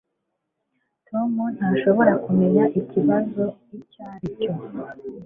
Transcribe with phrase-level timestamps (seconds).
[1.07, 3.43] Tom ntashobora kumenya ikibazo
[3.77, 4.53] icyo ari cyo